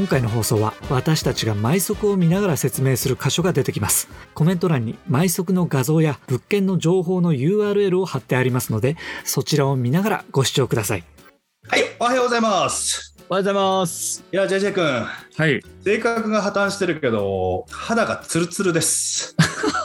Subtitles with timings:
[0.00, 4.08] 今回の放送は私たちが毎足を見ながら説明する箇所が出てきます。
[4.32, 11.04] コメント欄に毎足の画像や物件の情報の URL を貼ってありますのでそちらを見ながらご視聴ください。
[11.68, 13.14] はいおはようございます。
[13.28, 14.24] おはようございます。
[14.32, 14.84] いや JJ 君。
[14.86, 15.62] はい。
[15.84, 19.36] 性格が破綻してるけど肌がツルツルです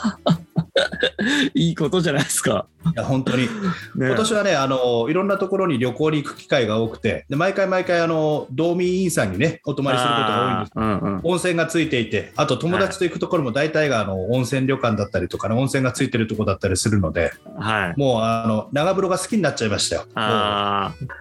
[1.54, 3.42] いいことじゃないですか、いや本当に。
[3.42, 3.48] ね。
[3.96, 10.72] 今年はねあのいろんなところに旅行に行く機会が多くてで毎回毎回あの道民院さんにねお泊まりすることが多いんです。
[10.76, 11.20] うんうん。
[11.24, 18.00] 温泉がついていて、あと友達と行くところも大体があの温泉旅館だったりとか、ね、温泉がついてるところだったりするので、はい。
[18.00, 20.04] もうあの長風呂が好きになっちゃいましたよ。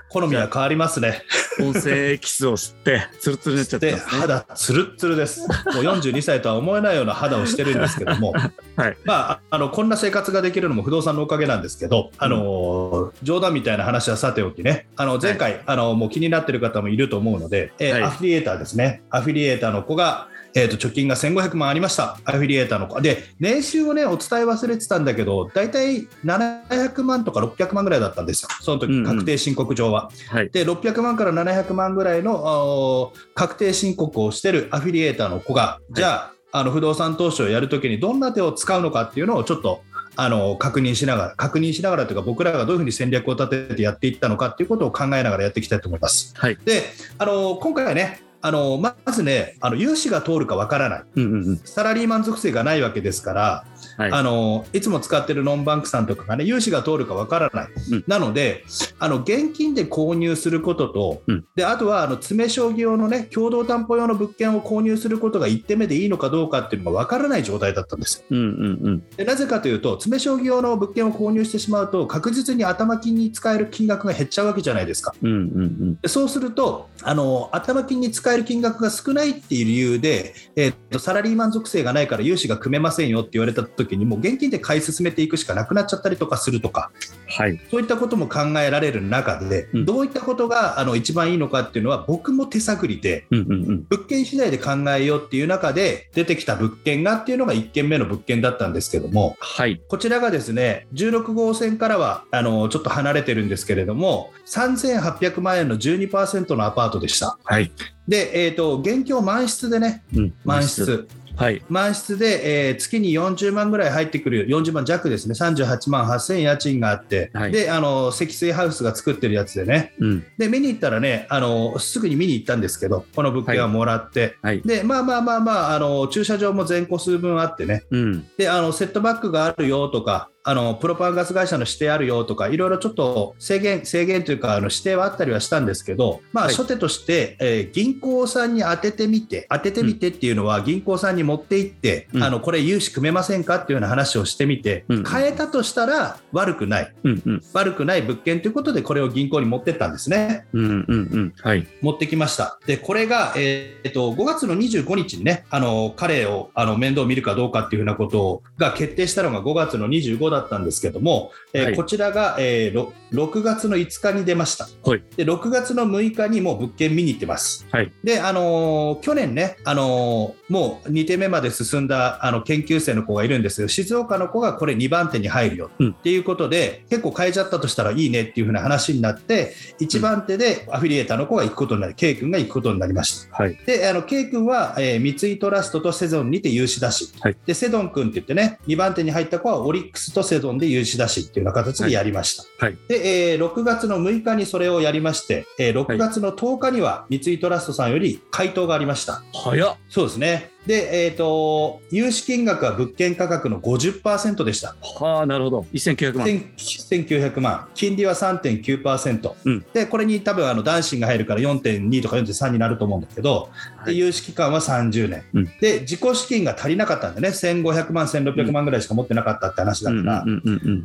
[0.10, 1.22] 好みは変わりますね。
[1.60, 5.42] あ音声エキスを吸ってツルツルになっちゃったんで、ですね肌つるっつるです。
[5.42, 5.50] もう
[5.84, 8.34] 42歳とは思えないような肌をしてるんですけども、
[8.76, 8.98] はい。
[9.06, 18.04] まあ、あのこんな生活ができるのも不動産のおかげなんですけど、あの冗談みたいな話はさておきね、あの前回、あのもう気になってる方もいると思うので、えーはい。
[18.04, 23.00] アフィリエーターですね、アフィリエーターの子が、えー、と貯金が1500万ありました、アフィリエーターの子。
[23.02, 29.06] で、年収をね、お伝え忘れてたんだけど、大体700万とか600万ぐらいだったんですよ、その時うんうん。
[29.06, 30.10] 確定申告上は。
[30.30, 30.50] はい。
[30.50, 39.84] で600万から700万ぐらいの確定申告をしてるアフィリエーターの子が、じゃああの不動産投資をやるときにどんな手を使うのかっていうのをちょっと
[40.16, 46.34] あの確認しながら確認しながらというか僕らがどういうふうに戦略を立ててやっていったのかっていうことを考えながらやっていきたいと思います。
[46.38, 46.58] はい。
[46.64, 46.84] で
[47.18, 51.04] あの今回はねあのまずねあの融資が通るかわからない。
[51.16, 51.58] うんうんうん。
[51.58, 53.66] サラリーマン属性がないわけですから、
[53.98, 54.12] はい。
[54.12, 58.04] あのいつも使ってるノンバンクさんとかがね融資が通るかわからない、うん。
[58.08, 58.64] なので
[59.00, 61.46] あの現金で購入することと、うん。
[61.56, 68.26] であとはあの詰将棋用のね共同担保用の物件を購入することが1点目でいいのかどうかっていうのがわからない状態だったんですよ。
[68.32, 69.10] うんうんうん。
[69.16, 75.14] でなぜかというと詰将棋用の物件を購入してしまうと確実に頭金に使える金額が減っちゃうわけじゃないですか。
[75.22, 76.00] うんうんうん。
[76.02, 86.92] でそうするとあの頭金に使える金額が少ないっていう理由で、えーっとサラリーマン属性がないから融資が組めませんよって言われた時にもう現金で買い進めていくしかなくなっちゃったりとかするとか。
[87.28, 87.60] はい。
[87.70, 89.86] そういったことも考えられる中で、うん。
[89.86, 93.86] どういったことがあの一番いいのかっていうのは僕も手探りでうんうんうん。
[93.90, 99.38] 物件次第で考えようっていう中で出てきた物件がっていうのが1件目の物件だったんですけども。
[99.40, 99.82] はい。
[99.88, 107.38] こちらがですね16号線からはあのちょっと離れてるんですけれども3800万円の12%のアパートでした。
[107.44, 107.72] はい。
[108.08, 110.34] で、えー、と現況満室でね、うん。
[110.44, 111.62] 満室、はい。
[111.70, 117.52] 満室で、えー月に40万ぐらい入ってくる、40万弱ですね、38万8000円家賃があって、はい。
[117.52, 120.26] であの積水ハウスが作ってるやつでね、うん。
[120.38, 124.62] で見に行ったらねあの、すぐに見に行ったんですけど、この物件はもらって、はい。
[124.62, 128.28] でまあまあまあまああの、駐車場も全個数分あってね、うん。
[128.38, 136.54] であのセットバックがあるよとか、あのプロパンガス会社の指定あるよとか、いろいろちょっと制限制限というか、あの指定はあったりはしたんですけど、まあ、はい。
[136.54, 142.24] 初手として、えー銀行さんに当ててみて、当ててみてっていうのは、銀行さんに持って行って、うん。
[142.24, 147.42] あのこれ、融資組めませんかっていうような話をしてみて、うん変えたとしたら悪くない、うんうん。
[147.54, 150.46] 悪くない物件ということで、これを銀行に持ってったんですね。
[150.54, 151.34] うんうんうん。
[151.42, 151.68] はい。
[151.82, 152.60] 持ってきました。
[152.68, 164.68] で、これが、えーっと、5月の25日にね、あの、彼を、あの、面倒を見るかどうかっていうふうなことが決定したのが5月の25だったんですけども、えーはいこちらが、えーろ6月の5日に出ました。
[164.84, 167.66] はいで、6月の6日にもう物件見に行ってます。
[167.72, 173.68] はいで、あのー去年ね、あのーもう2手目まで進んだあの研究生の子がいるんですよ。
[173.68, 183.36] 静岡の子がこれ2番手に入るようんっていうことで、結構変えちゃったとしたらいいねっていうふうな話になって、1番手でアフィリエーターの子が行くことになり、K 君が行くことになりました。
[183.36, 192.66] はいで、あの K 君は、えー三井トラストとセゾンにて融資出し、はいでセドン君って言ってね、2番手に入った子はオリックスとセゾンで融資出しっていうような形でやりました。
[192.66, 199.24] はいで、えー6月の6日にそれをやりまして、えー6月の10日には三井トラストさんより回答がありました。
[199.34, 200.52] 早っそうですね。
[200.66, 204.76] で、えっ、と、融資金額は物件価格の50%でした。
[204.82, 205.66] はあなるほど。
[205.74, 206.26] 1900万。
[206.26, 209.66] 千1900万、金利は3.9%、うん。
[209.74, 213.50] でこれに多分あの男子が入るから4.2とか4.3になると思うんだけど、
[213.86, 213.98] ではい。
[213.98, 215.46] 融資期間は30年、うん。
[215.60, 220.26] で自己資金が足りなかったんでね、1500万、1600万ぐらいしか持ってなかったって話だから、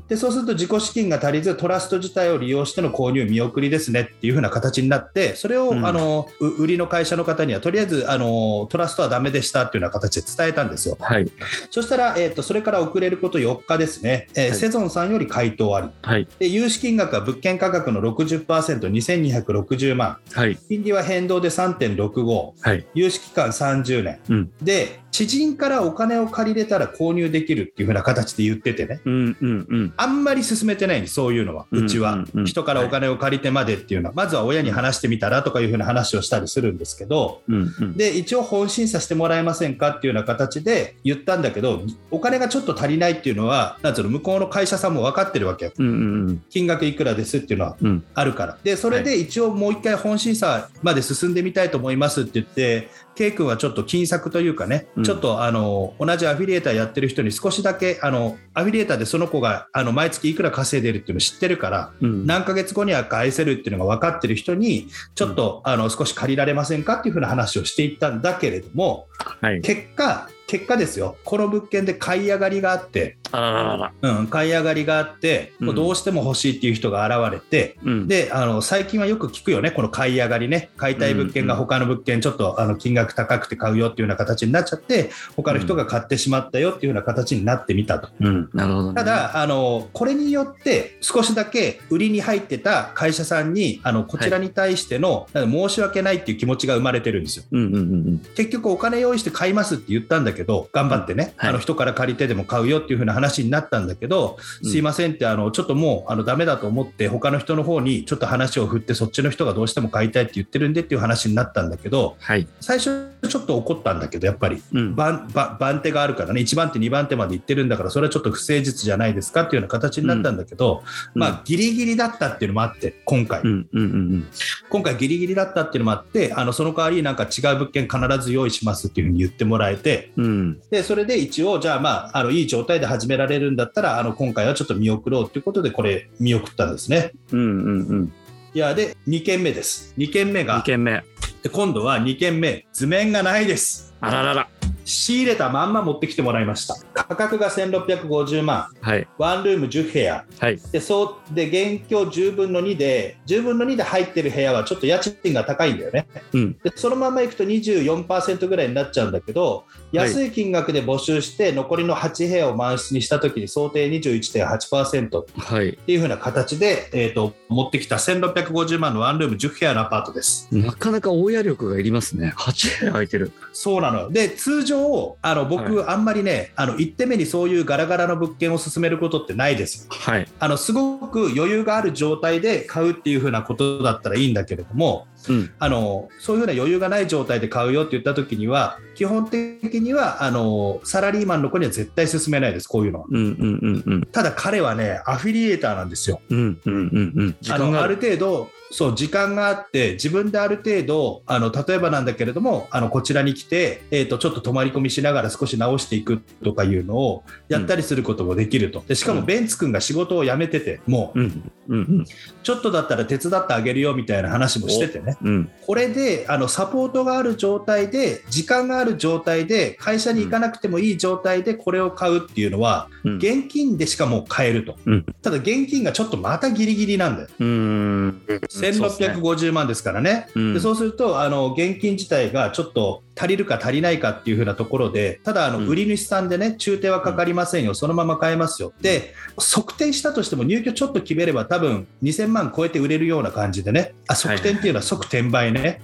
[0.09, 5.87] でそうすると自己資金が足りず、トラスト自体を利用しての購入見送りですねっていう風な形になって、それを、うん。
[5.87, 10.99] あのう売りの会社の方には、とりあえずあのトラストはダメでしたっっていうような形で伝えたんですよ。
[11.01, 11.31] はい。
[11.71, 15.89] そしたら、えー、とそれから遅れること4日ですね、えーはいセゾンさんより回答あり。
[16.03, 16.29] はい。
[16.39, 20.19] で融資金額は物件価格の60%、2260万。
[20.33, 20.57] はい。
[20.69, 22.53] 金利は変動で3.65。
[22.61, 22.87] はい。
[22.95, 24.21] 融資期間30年。
[24.29, 24.53] うん。
[24.61, 29.01] で、知人からお金を借りれたら購入できるっていう風な形で言っててね。
[29.05, 29.93] うんうんうん。
[29.97, 31.67] あんまり進めてないんです、そういうのは。
[31.71, 32.45] うんうちはうんうん。
[32.47, 37.97] 人からお金を借りてまでっていうのは、まずは親に話してみたらとかいう風な話をしたりするんですけど、うんうん。
[37.97, 45.73] で、一応本審査してもらえませんかっていうような形で言ったんだけど、お金がちょっと足りないっていうのは、なんつうの、向こうの会社さんも分かってるわけよ。
[45.79, 45.95] うんうん
[46.29, 46.43] うん。
[46.51, 48.05] 金額いくらですっていうのはうん。
[48.15, 48.59] あるから。
[48.63, 62.27] で、それで一応もう一回本審査まで進んでみたいと思いますって言って、K 君はちょっと金策というかね、うんちょっとあの同じアフィリエーターやってる人に少しだけあのアフィリエーターでその子があの毎月いくら稼いでるっていうのを知ってるから、うん。
[62.27, 69.07] 何ヶ月後には返せるっていうのが分かってる人に、ちょっと、あの少し借りられませんかっていうふうな話をしていったんだけれども、
[69.41, 69.61] はい。
[69.61, 74.19] 結果、結果ですよ、この物件で買い上がりがあって、あらららら。
[74.19, 78.09] うん、買い上がりがあって、もうどうしても欲しいっていう人が現れて、うん。
[78.09, 88.09] であの最近はよく聞くよね、この買い上がりね、買いたい物件が他の物件、ちょっとあの金額高くて買うよっていうような形になっちゃって、他の人が買ってしまったよっていうような形になってみたと。
[88.21, 88.51] うん。
[88.53, 88.95] なるほどね。
[88.97, 97.45] た、だあの、これによって少しだけ売りに入ってた会社さんにあのこちらに対しての、申し訳ないっていう気持ちが生まれてるんですよ。
[97.53, 112.47] うんうんうん結局お金用意して買いますって言ったんだけど、頑張ってね、はいあの人から借りてでも買うよっていう風な話になったんだけど、うんすいませんって、あのちょっともうあのダメだと思って、他の人の方にちょっと話を振って、そっちの人がどうしても買いたいって言ってるんでっていう話になったんだけど、はい。
[112.61, 114.63] 最初ちょっと怒ったんだけど、やっぱり。
[114.73, 114.95] うん。
[114.95, 120.83] 番番番手があるからね、1番手、2番手まで行ってるんだから、それはちょっと不誠実じゃないですかっていうような形になったんだけど、
[121.15, 124.27] うんまあ、ギリギリだったっていうのもあって、今回、うんうんうん
[124.71, 130.30] 今回、ギリギリだったっていうのもあって、あのその代わり、なんか違う物件必ず用意しますっていうふうに言ってもらえて、うん。
[130.31, 130.61] うん。
[130.71, 137.13] でそれで一応、じゃあ、まあ、あのいい状態で始められるんだったら、あの今回はちょっと見送ろうということで、これ、見送ったんですね。
[137.33, 138.13] うんうんうん。
[138.55, 139.95] いや、で、2件目です。
[139.99, 141.03] 2件目二が、件目。
[141.43, 143.95] で今度は2件目、図面がないです。
[144.01, 144.49] あららら。
[144.85, 146.75] 仕入れたまんま持ってきてもらいました。
[147.11, 149.09] 価格が1650万、はい。
[149.19, 150.25] ワンルーム10部屋。
[150.39, 150.61] はい。
[150.71, 156.07] で、そう、で、現況10分の2で、10分の2で入ってる部屋はちょっと家賃が高いんだよね。
[156.33, 156.53] うん。
[156.63, 165.77] で、そのまま行くと24%ぐらいになっちゃうんだけど、安い金額で募集して、残りの8部屋を満室にしたときに想定21.8%っはい。
[165.85, 170.47] ていう風な形で、えっ、と、持ってきた1650万のワンルーム10部屋のアパートです。
[170.53, 172.33] なかなか大家力がいりますね。
[172.37, 173.33] 8部屋空いてる。
[173.53, 174.11] そうなのよ。
[174.11, 179.87] で、通常、あの、僕、あんまりね、あの、1手目にそういうガラガラの物件を進めることってないです。
[179.89, 180.29] はい。
[180.39, 185.51] あのすごく余裕がある状態で買うっていうふうなことだったらいいんだけれどもうん。
[185.59, 194.03] あのそういう風な余裕がない状態で買うよって言った時には基本的にはあのサラリーマンの子には絶対勧めないですこういうのはうんうんうんうん。
[194.07, 197.37] ただ彼はねアフィリエーターなんですようんうんうんうん。
[197.41, 197.91] 時あのある。
[197.91, 212.05] る程度そう時間があって自分である程度あの例えばなんだけれどもあのこちらに来て、えー、とちょっと泊まり込みしながら少し直していくとかいうのをやったりすることもできるとでしかもうんベンツ君が仕事を辞めててもううんうん
[212.45, 215.51] ちょっとだったら手伝ってあげるよみたいな話もしててねうんうん。
[215.67, 223.17] これであのサポートがある状態で時間がある状態で会社に行かなくてもいい状態でこれを買うっていうのはうん。
[223.17, 225.07] 現金でしかもう買えると、うん。
[225.23, 227.29] ただ現金がちょっとまたギリギリなんだよ。
[227.39, 228.23] うーん。
[228.27, 230.55] 1650万ですからね、うん。
[230.55, 235.69] でそうするとあの現金自体がちょっと足りるか足りないかっていう風なところでただあのうん。
[235.69, 238.73] 売り主さんでね中定はかかりませんよ、そのまま買えますよ。
[238.81, 243.95] で測定したとしても入居ちょっと決めれば多分2000万超えて売れるような感じでね。
[244.09, 245.83] あ測定っていうのは即転売ね。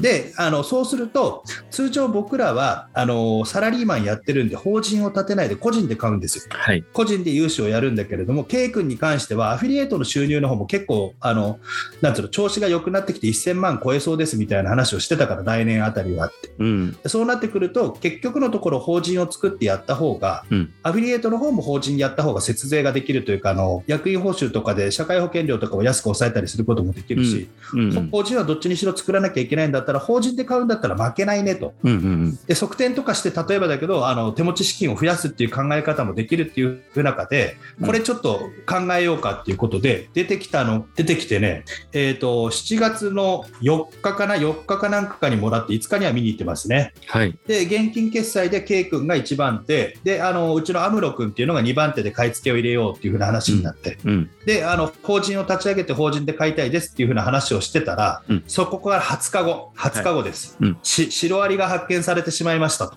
[0.00, 6.44] であのそうすると通常僕らはあのサラリーマンやってるんで法人を立てないで個人で買うんですよ。
[6.48, 6.84] はい。
[6.92, 11.60] 個人で融資をやるんだけれども K 君に関してはアフィリエイトの収入の方も結構あの
[12.00, 16.52] なんつうの調子が良くなってきて1000万超えそうですみたいな話をしてたから来年あたりはあって。
[16.58, 16.77] うん。
[17.06, 20.72] そうなってくると結局のところ法人を作ってやった方がうん。
[20.82, 28.10] アフィリエイトの方も法人やった方が節税ができるというかあの役員報酬とかで社会保険料とかを安く抑えたりすることもできるし、うんうん。
[28.10, 31.74] 法人はどっちにしろ作らなきゃいけないんだったら法人で買うんだったら負けないねと。
[31.82, 46.92] うんうんで側転とかして例えばだけどあの手持ち資金を増やすっていう考え方もできるっていう中でこれちょっと考えようかっていうことで出てきたの出てきてね、えー、と7月の4日かな4日かなんかにもらって5日には見に行ってますますね。
[47.06, 47.38] はい。
[47.46, 54.30] で、現金決済で K 君が1番手、で、あの、うちのアムロ君っていうのが2番手で買い付けを入れようっていうふうな話になって、うん。
[54.44, 60.56] で、あの、法人を立ち上げて法人で買いたいですっていうふうな話をしてたら、うんそこから20日後、20日後です。
[60.60, 62.96] うんしシロアリが発見されてしまいましたと。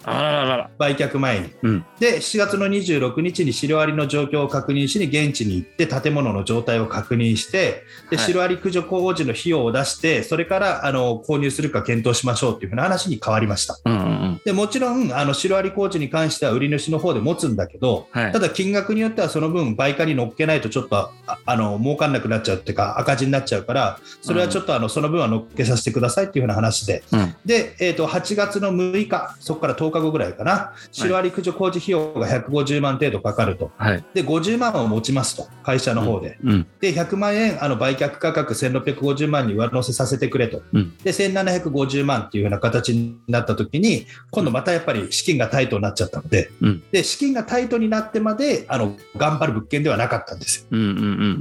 [0.77, 1.49] 売却前に。
[1.63, 1.85] うん。
[1.99, 13.50] で、7月の26日にシロアリの状況を確認しに現地に行って建物の状態を確認して、で、はいシロアリ駆除工事の費用を出して、それからあの購入するか検討しましょうっていうふうな話に変わりました。
[13.85, 14.41] うんうんうん。
[14.43, 18.39] でもちろんあのシロアリ工事に関しては売り主の方で持つんだけど、はいた。
[18.39, 21.11] だ金額によってはその分売価に乗っけないとちょっとあ
[21.45, 27.35] あの儲かんなくなっちゃうっていうか赤字になっちゃうからそれはちょっとあのその分は乗っけさせてくださいっていうふうな話でうん。
[27.45, 34.03] で、えー、と8月の6日そこから10日後ぐらいかなシロアリ駆除工事費用が150万程度かかるとはい。
[34.13, 36.37] で50万を持ちますと会社の方で。
[36.43, 36.67] うん。
[36.79, 46.83] で100万円あの売却価格1650万に上乗せさせてくれと、うんで1750万っていうような形になった時に今度またやっぱり資金がタイトになっちゃったので,、うん。
[46.91, 50.65] で資金がタイトになってまであの頑張る物件ではなかったんですよ。
[50.71, 50.93] うんうんう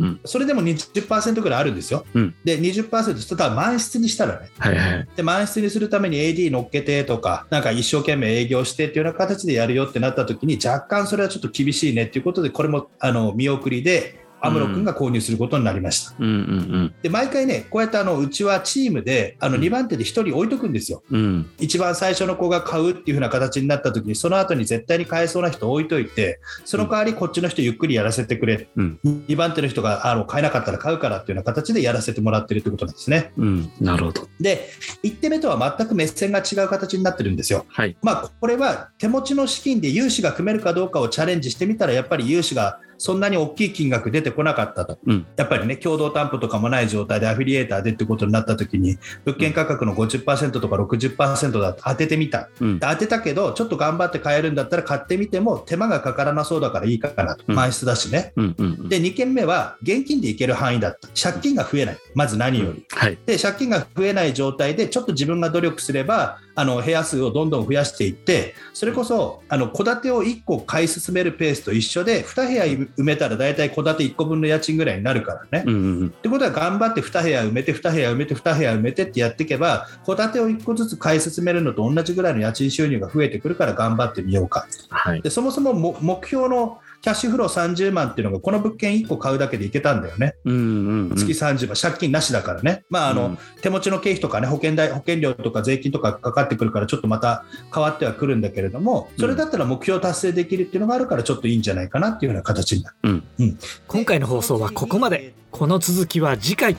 [0.06, 2.34] んそれでも20%ぐらいあるんですよ、うん。
[2.44, 4.50] で20%ちょっと満室にしたらね。
[4.58, 5.08] はいはい。
[5.16, 16.14] で満室にするために AD 乗っけてとかなんか一生懸命営業してっていうような形でやるよってなった時に若干それはちょっと厳しいねっていうことでこれもあの見送りでアムロ君が購入することになりました。
[16.18, 21.02] うんうんで毎回ね、こうやってあのうちはチームであのうん2番手で1人置いとくんですよ。
[21.10, 21.20] うん。
[21.20, 21.50] うん。
[21.58, 33.32] 一番最初の子が買うっていう風な形になった時に、その後に絶対に買えそうな人置いといて、その代わりこっちの人ゆっくりやらせてくれ、うん2番手の人があの買えなかったら買うからっていうような形でやらせてもらってるってことなんですね。
[33.36, 33.72] うん。
[33.80, 34.28] なるほど。
[34.40, 34.68] で、
[35.02, 37.66] 1手目とは全く目線が違う形になってるんですよ。
[37.68, 37.96] はい。
[38.02, 44.98] まあ、これは手持ちの資金で融資が組めるかどうかをチャレンジしてみたら、やっぱり融資がそんなに大きい金額出てこなかったと。
[45.06, 45.26] うん。
[45.36, 52.50] やっぱりね、共同担保とかもない状態でアフィリエーターでってことになった時に、物件価格の50%とか60%だと当ててみた。
[52.60, 52.78] うん。
[52.78, 57.44] で当てたけど、ちょっと頑張って買えるんだったら買ってみても手間がかからなそうだからいいかなと。
[57.48, 58.32] うん満室だしね。
[58.36, 58.88] うんうん。
[58.90, 61.08] で、2件目は現金でいける範囲だった。
[61.08, 61.98] 借金が増えない。
[62.14, 62.86] まず何より。
[62.90, 63.18] はい。
[63.24, 75.64] で、借金が増えない状態で、ちょっと自分が努力すれば、あの部屋数をどんどん増やしていって、それこそ、あの戸建てを1個買い進めるペースと一緒で、2部屋埋めたら大体戸建て1個分の家賃ぐらいになるからね。
[75.66, 85.22] うんうんってことは頑張って2部屋埋めて2部屋埋めて2部屋埋めてってやっていけば戸建てを1個ずつ買い進めるのと同じぐらいの家賃収入が増えてくるから頑張ってみようかはい。
[85.22, 90.34] でそもそもも目標のキャッシュフロー30万っていうのがこの物件1個買うだけでいけたんだよね。
[90.44, 91.16] うんうんうん。
[91.16, 92.84] 月30万借金なしだからね。
[92.90, 93.38] まああの、うん。
[93.62, 103.22] 手持ちの経費とかね保険代保険料とか税金とかかかってくるからちょっとまた変わってはくるんだけれどもそれだったら目標達成できるっていうのがあるからちょっといいんじゃないかなっていうような形になる。
[103.38, 103.58] うん。
[103.88, 105.32] 今回の放送はここまで。
[105.50, 106.76] この続きは次回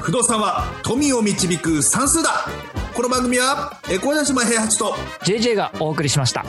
[0.00, 2.46] 不動産は富を導く算数だ。
[2.98, 4.92] この番組は小柳島平八と
[5.22, 6.44] JJ がお送りしました